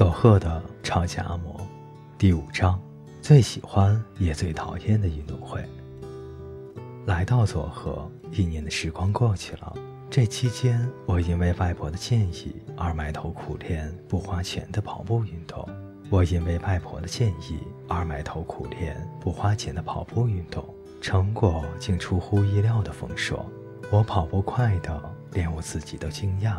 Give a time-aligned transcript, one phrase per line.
[0.00, 1.60] 佐贺的超级阿嬷，
[2.16, 2.80] 第五章，
[3.20, 5.62] 最喜欢也最讨厌的运动会。
[7.04, 9.76] 来到佐贺，一年的时光过去了。
[10.08, 15.68] 这期间，我因为外婆的建议而埋头苦练不花钱的跑步运动。
[16.08, 20.64] 我因为外婆的建议而埋头苦练不花钱的跑步运动，
[21.02, 23.44] 成果竟出乎意料的丰硕。
[23.90, 26.54] 我跑步快的连我自己都惊讶。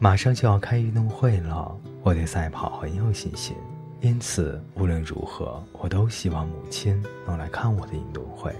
[0.00, 1.78] 马上就要开运动会了。
[2.02, 3.56] 我对赛跑很有信心，
[4.00, 8.52] 因此无论如何，我都希望母亲能来看我的运动会。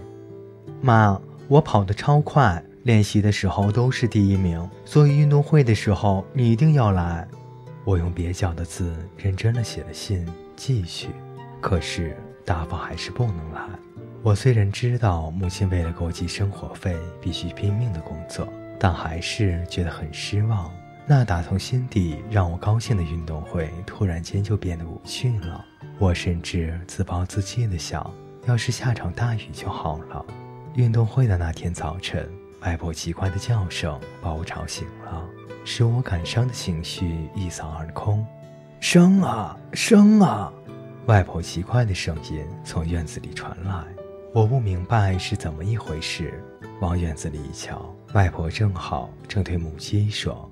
[0.80, 7.27] 妈，我跑得超快，练习的时候都是第一名，所以运动会的时候你一定要来。
[7.84, 10.24] 我用蹩脚的字认真的写了信，
[10.55, 11.09] 继续。
[11.61, 13.62] 可是大宝还是不能来。
[14.22, 18.47] 我虽然知道母亲为了给我寄生活费必须拼命的工作，
[18.78, 20.70] 但还是觉得很失望。
[21.06, 25.64] 那打从心底让我高兴的运动会，突然间就变得无趣了。
[25.98, 28.08] 我甚至自暴自弃的想，
[28.47, 30.25] 要是下场大雨就好了。
[30.75, 32.30] 运动会的那天早晨，
[32.61, 35.28] 外婆奇怪的叫声把我吵醒了，
[35.64, 38.25] 使我感伤的情绪一扫而空。
[38.80, 40.53] 生啊，生啊！
[41.06, 43.84] 外婆奇怪的声音从院子里传来，
[44.33, 46.42] 我不明白是怎么一回事。
[46.80, 50.48] 往院子里一瞧，外婆正好正对母鸡说。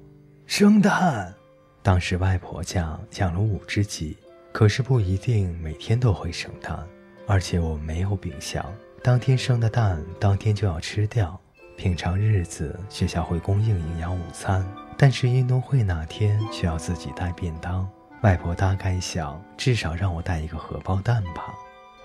[0.50, 1.32] 生蛋，
[1.80, 4.16] 当时外婆家养了五只鸡，
[4.50, 6.84] 可是不一定每天都会生蛋，
[7.28, 8.66] 而且我没有冰箱，
[9.00, 11.40] 当天生的蛋当天就要吃掉。
[11.76, 14.66] 平常日子学校会供应营养午餐，
[14.98, 17.88] 但是运动会那天需要自己带便当。
[18.22, 21.54] 外婆大概想至少让我带一个荷包蛋吧。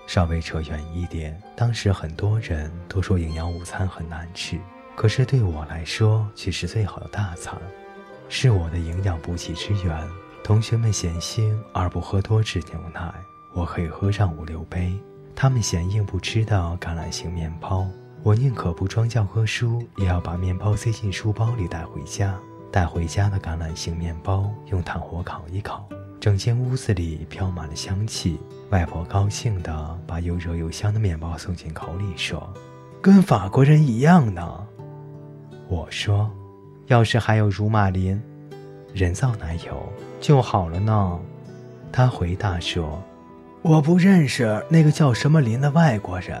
[0.06, 4.56] 稍微扯远一点，当时很多人都说营养午餐很难吃，
[4.94, 7.60] 可是对我来说却是最好的大餐。
[8.28, 10.08] 是我的营养补给之源。
[10.44, 13.12] 同学们嫌腥而不喝多脂牛奶，
[13.52, 14.96] 我可以喝上五六杯。
[15.34, 17.86] 他们嫌硬不吃的橄榄型面包，
[18.22, 22.38] 我宁可不装教科书，也要把面包塞进书包里带回家。
[22.70, 25.88] 带回家的橄榄型面包用炭火烤一烤，
[26.20, 28.38] 整间屋子里飘满了香气。
[28.70, 32.52] 外婆高兴地把又热又香的面包送进口里，说
[33.02, 34.66] ：“跟法国人一样呢。”
[35.68, 36.30] 我说。
[36.86, 38.20] 要是还有乳马林，
[38.94, 41.18] 人造奶油就好了呢。
[41.92, 43.02] 他回答说
[43.62, 46.40] ：“我不认识那个叫什么林的外国人。”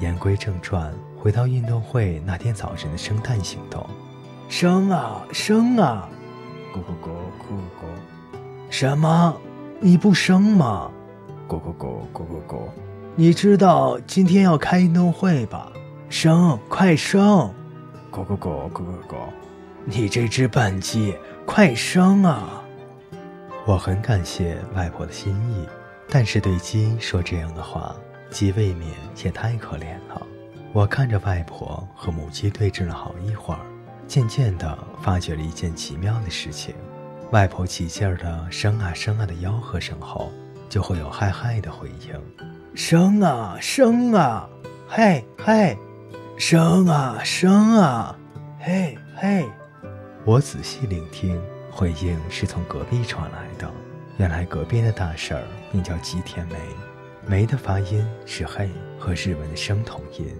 [0.00, 3.88] 言归正传，回到运动会那天早晨的生蛋行动。
[4.48, 6.08] 生啊生啊，
[6.74, 7.10] 咕咕咕
[7.40, 8.38] 咕咕。
[8.68, 9.34] 什么？
[9.80, 10.90] 你不生吗？
[11.48, 12.58] 咕咕咕咕咕咕。
[13.16, 15.72] 你知道今天要开运动会吧？
[16.10, 17.50] 生，快生！
[18.10, 19.14] 咕咕咕咕咕咕。
[19.86, 21.14] 你这只笨鸡，
[21.44, 22.64] 快生啊！
[23.66, 25.68] 我很感谢外婆的心意，
[26.08, 27.94] 但是对鸡说这样的话，
[28.30, 28.90] 鸡未免
[29.22, 30.26] 也太可怜了。
[30.72, 33.60] 我看着外婆和母鸡对峙了好一会儿，
[34.08, 36.74] 渐渐地发觉了一件奇妙的事情：
[37.30, 40.32] 外婆起劲儿的生啊生啊的吆喝声后，
[40.70, 42.18] 就会有嗨嗨的回应：
[42.74, 44.48] 生啊生啊，
[44.88, 45.76] 嘿嘿，
[46.38, 48.18] 生啊生啊，
[48.58, 49.46] 嘿嘿。
[50.26, 51.38] 我仔细聆听，
[51.70, 53.70] 回应是从隔壁传来的。
[54.16, 56.56] 原来隔壁的大婶儿名叫吉田梅，
[57.26, 60.34] 梅的发音是“嘿”，和日文的声同音。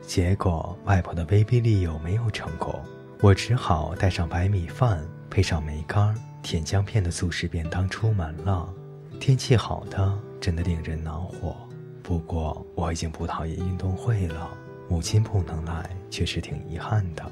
[0.00, 2.74] 结果外婆的威逼利诱没有成功，
[3.20, 8.72] 我只好带上白米饭，配上梅干、甜姜片的素食便当出门了。
[9.20, 11.54] 天气好的真的令人恼火。
[12.02, 14.48] 不过我已经不讨厌运动会了，
[14.88, 17.22] 母亲不能来，确实挺遗憾的。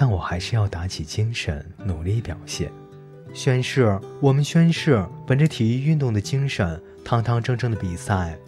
[0.00, 2.70] 但我还是要打起精神，努力表现。
[3.34, 8.38] 宣誓，我们宣誓，本着体育运动的精神，堂堂正正的比赛。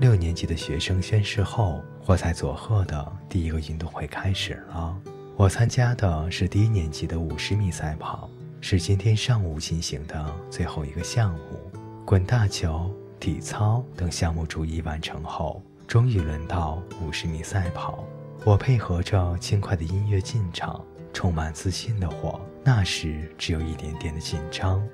[0.00, 4.96] 六年级的学生宣誓后，我在佐贺的第一个运动会开始了。
[5.36, 8.30] 我参加的是低年级的五十米赛跑，
[8.62, 11.70] 是今天上午进行的最后一个项目。
[12.06, 12.90] 滚大球、
[13.20, 18.02] 体操等项目逐一完成后，终于轮到五十米赛跑。
[18.44, 24.86] 我配合着轻快的音乐进场，充满自信的我，那时只有一点点的紧张。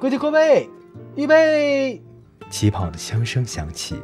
[0.00, 0.70] 各位，各位，
[1.16, 2.00] 预备！
[2.48, 4.00] 起跑的枪声响起，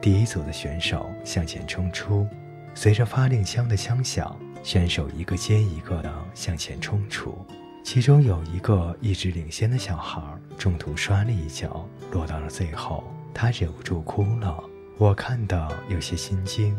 [0.00, 2.26] 第一组的选手向前冲出。
[2.74, 7.36] 随着发令枪的枪响，选手一个接一个的向前冲出。
[7.84, 10.22] 其中有一个一直领先的小孩，
[10.56, 13.04] 中途摔了一跤，落到了最后，
[13.34, 14.64] 他忍不住哭了。
[14.96, 16.74] 我看的有些心惊。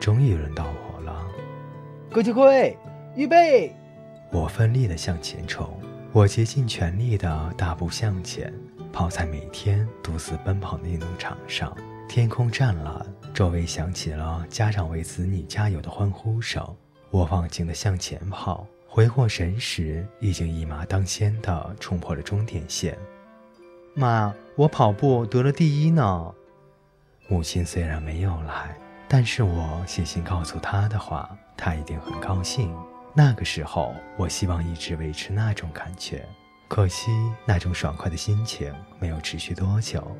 [0.00, 0.91] 终于轮到我。
[2.12, 2.76] 各就各位，
[3.16, 3.74] 预备！
[4.30, 5.66] 我奋力地向前冲，
[6.12, 8.52] 我竭尽全力地大步向前，
[8.92, 11.74] 跑在每天独自奔跑的运动场上。
[12.10, 16.62] 天空湛蓝，周围响起了家长为子女加油的欢呼声。
[17.10, 22.94] 我忘情地向前跑，回过神时，已经一马当先地冲破了终点线。
[23.94, 26.34] 妈，我跑步得了第一呢。
[27.26, 28.76] 母亲虽然没有来，
[29.12, 32.74] 但是我写信告诉他的话，他一定很高兴。
[33.12, 36.26] 那个时候，我希望一直维持那种感觉，
[36.66, 37.10] 可惜
[37.44, 40.16] 那种爽快的心情没有持续多久。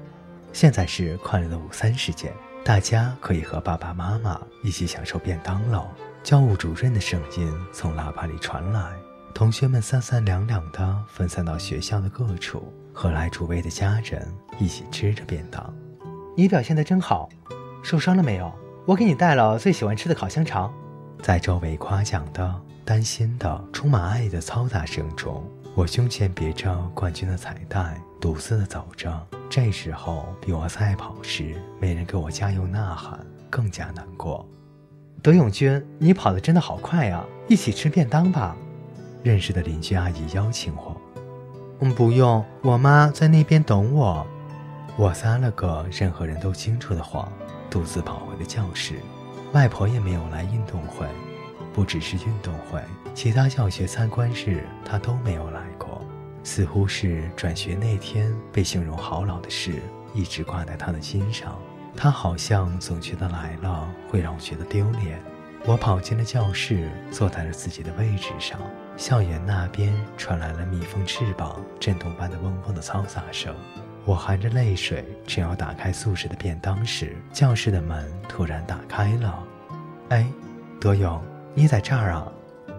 [0.52, 2.30] 现在是快乐的午餐时间，
[2.62, 5.88] 大家可以和爸爸妈妈一起享受便当喽。
[6.22, 8.92] 教务主任的声音从喇叭里传来，
[9.32, 15.74] 同学们三三两两地分散到学校的各处，和来助威的家人一起吃着便当。
[16.36, 17.30] 你表现得真好，
[17.82, 18.52] 受伤了没有？
[18.84, 20.72] 我给你带了最喜欢吃的烤香肠。
[21.22, 22.52] 在周围夸奖的、
[22.84, 25.44] 担心的、充满爱的嘈杂声中，
[25.76, 29.24] 我胸前别着冠军的彩带，独自的走着。
[29.48, 34.44] 这时候，比我赛跑时没人给我加油呐喊，更加难过。
[35.22, 37.24] 德永军，你跑得真的好快啊！
[37.46, 38.56] 一起吃便当吧。
[39.22, 41.00] 认识的邻居阿姨邀请我。
[41.78, 44.26] 嗯，不用，我妈在那边等我。
[44.96, 47.30] 我撒了个任何人都清楚的谎，
[47.72, 49.00] 独自跑回了教室。
[49.52, 51.06] 外婆也没有来运动会，
[51.72, 52.82] 不只是运动会，
[53.14, 56.04] 其他教学参观日她都没有来过。
[56.44, 59.80] 似乎是转学那天被形容好老的事
[60.12, 61.58] 一直挂在她的心上。
[61.96, 65.18] 她好像总觉得来了会让我觉得丢脸。
[65.64, 68.58] 我跑进了教室，坐在了自己的位置上。
[68.96, 73.54] 校园那边传来了蜜蜂翅膀震动般的嗡嗡的嘈杂声。
[74.04, 79.42] 我含着泪水，正要打开宿舍的便当时，教室的门突然打开了。
[80.08, 80.26] 哎，
[80.80, 81.22] 德勇，
[81.54, 82.26] 你在这儿啊？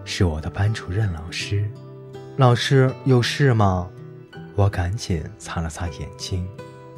[0.04, 1.66] 是我的班主任老师。
[2.36, 3.88] 老师有事吗？
[4.54, 6.46] 我赶紧擦了擦眼睛。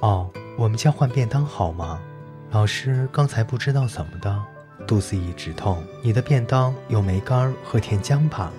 [0.00, 0.28] 哦，
[0.58, 2.00] 我们交换便当好吗？
[2.50, 4.42] 老师刚才不知道怎么的，
[4.88, 5.80] 肚子一直痛。
[6.02, 8.52] 你的便当有梅干和甜浆吧？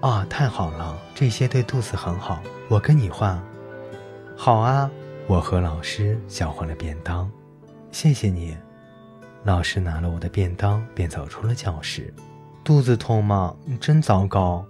[0.00, 2.42] 啊，太好了，这些对肚子很好。
[2.68, 3.42] 我跟你换。
[4.36, 4.90] 好啊。
[5.26, 7.30] 我和老师交换了便当，
[7.90, 8.54] 谢谢你。
[9.42, 12.12] 老师拿了我的便当，便走出了教室。
[12.62, 13.56] 肚子痛吗？
[13.80, 14.64] 真糟糕。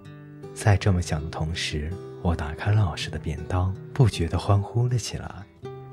[0.54, 1.92] 在这么想的同时，
[2.22, 5.28] 我打开了老师的便当，不觉地欢呼了起来。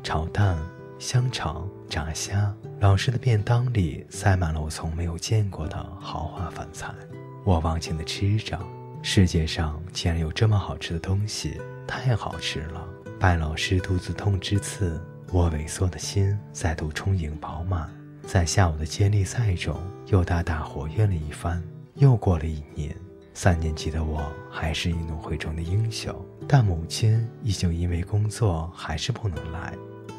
[0.04, 0.56] 炒蛋、
[1.00, 6.94] 香肠、炸虾，老师的便当里塞满了我从没有见过的豪华饭菜。
[7.44, 8.60] 我忘情地吃着，
[9.02, 12.88] 世界上竟然有这么好吃的东西，太好吃了。
[13.22, 15.00] 拜老师肚子痛之赐，
[15.32, 17.88] 我萎缩的心再度充盈饱满。
[18.24, 21.62] 在下午的接力赛中，又大大活跃了一番。
[21.98, 22.96] 又过了一年，
[23.36, 26.12] 三年级的我还是运动会中的英雄，
[26.48, 29.72] 但母亲依旧因为工作还是不能来。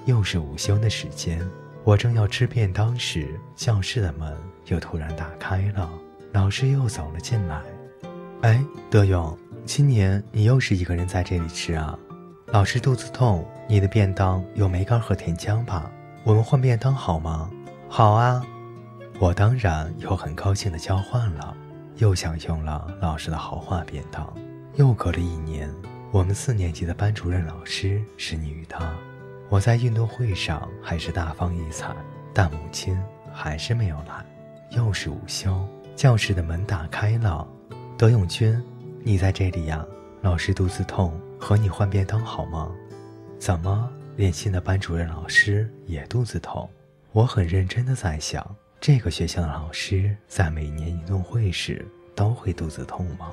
[0.07, 1.45] 又是午休的时间，
[1.83, 4.33] 我正要吃便当时，教室的门
[4.67, 5.91] 又突然打开了，
[6.31, 7.61] 老师又走了进来。
[8.43, 11.99] 哎，德勇，今年你又是一个人在这里吃啊？
[12.53, 15.91] 老师肚子痛，你的便当有梅干和甜浆吧？
[16.23, 17.51] 我们换便当好吗？
[17.89, 18.45] 好啊，
[19.19, 21.57] 我当然又很高兴的交换了，
[21.97, 24.31] 又享用了老师的豪华便当。
[24.75, 25.67] 又隔了一年，
[26.11, 28.79] 我们四年级的班主任老师是女的。
[29.49, 31.97] 我在运动会上还是大放异彩，
[32.35, 34.23] 但母亲还是没有来。
[34.73, 35.67] 又是午休，
[35.97, 37.49] 教室的门打开了。
[37.97, 38.63] 德永君，
[39.03, 39.83] 你在这里呀？
[40.21, 41.19] 老师肚子痛。
[41.43, 42.71] 和你换便当好吗？
[43.37, 46.71] 怎么，连新的班主任老师也肚子痛？
[47.11, 48.47] 我很认真的在想，
[48.81, 51.85] 这个学校的老师在每年运动会时
[52.15, 53.33] 都会肚子痛吗？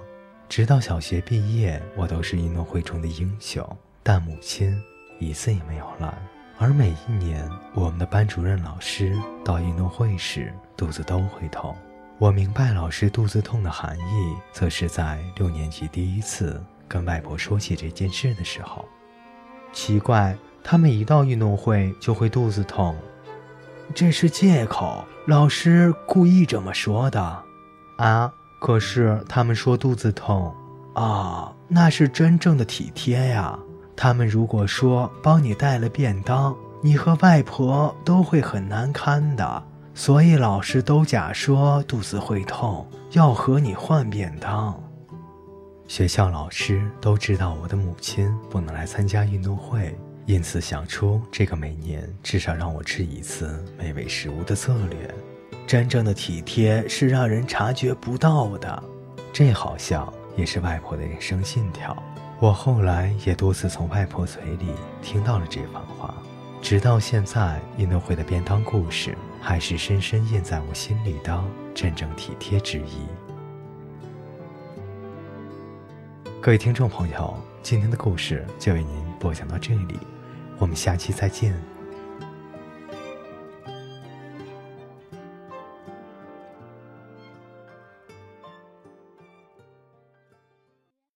[0.50, 3.64] 直到小学毕业，我都是运动会中的英雄，
[4.02, 4.76] 但母亲
[5.20, 6.12] 一次也没有来。
[6.58, 11.78] 而每一年，我们的班主任老师到运动会时肚子都会痛。
[12.18, 16.60] 我明白老师肚子痛的含义，则是在六年级第一次。
[16.90, 18.84] 跟外婆说起这件事的时候，
[19.72, 22.96] 奇怪，他们一到运动会就会肚子痛，
[23.94, 27.44] 这是借口，老师故意这么说的。
[27.98, 30.54] 啊，可是他们说肚子痛，
[30.96, 33.58] 啊，那是真正的体贴呀。
[33.96, 44.82] 他们如果说帮你带了便当，你和外婆都会很难堪的，所以老师都假说肚子会痛，要和你换便当。
[45.90, 55.12] 学校老师都知道我的母亲不能来参加运动会因此想出这个每年至少让我吃一次美味食物的策略。
[55.66, 58.84] 真正的体贴是让人察觉不到的
[59.34, 61.98] 这好像也是外婆的人生信条。
[62.40, 64.68] 我后来也多次从外婆嘴里
[65.02, 66.14] 听到了这番话
[66.62, 71.44] 直到现在运动会的便当故事还是深深印在我心里的
[71.74, 73.08] 真正体贴之意
[76.42, 80.00] 各位听众朋友今天的故事就为您播讲到这里
[80.58, 81.79] 我们下期再见。